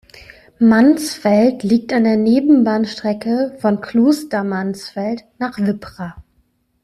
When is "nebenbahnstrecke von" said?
2.17-3.81